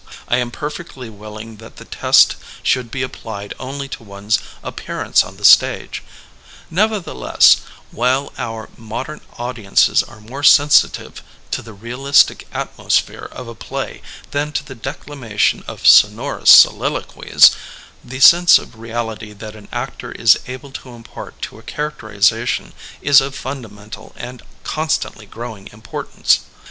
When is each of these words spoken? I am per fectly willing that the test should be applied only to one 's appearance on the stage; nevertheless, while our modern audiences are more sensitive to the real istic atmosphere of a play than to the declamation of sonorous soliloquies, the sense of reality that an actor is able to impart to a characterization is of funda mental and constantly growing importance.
I 0.27 0.37
am 0.37 0.49
per 0.49 0.71
fectly 0.71 1.15
willing 1.15 1.57
that 1.57 1.75
the 1.75 1.85
test 1.85 2.33
should 2.63 2.89
be 2.89 3.03
applied 3.03 3.53
only 3.59 3.87
to 3.89 4.03
one 4.03 4.31
's 4.31 4.39
appearance 4.63 5.23
on 5.23 5.37
the 5.37 5.45
stage; 5.45 6.01
nevertheless, 6.71 7.57
while 7.91 8.33
our 8.39 8.69
modern 8.77 9.21
audiences 9.37 10.01
are 10.01 10.19
more 10.19 10.41
sensitive 10.41 11.21
to 11.51 11.61
the 11.61 11.73
real 11.73 12.05
istic 12.05 12.45
atmosphere 12.51 13.29
of 13.31 13.47
a 13.47 13.53
play 13.53 14.01
than 14.31 14.51
to 14.53 14.63
the 14.63 14.73
declamation 14.73 15.63
of 15.67 15.85
sonorous 15.85 16.49
soliloquies, 16.49 17.51
the 18.03 18.19
sense 18.19 18.57
of 18.57 18.79
reality 18.79 19.33
that 19.33 19.55
an 19.55 19.67
actor 19.71 20.11
is 20.11 20.39
able 20.47 20.71
to 20.71 20.93
impart 20.95 21.39
to 21.43 21.59
a 21.59 21.61
characterization 21.61 22.73
is 23.03 23.21
of 23.21 23.35
funda 23.35 23.69
mental 23.69 24.13
and 24.17 24.41
constantly 24.63 25.27
growing 25.27 25.67
importance. 25.71 26.39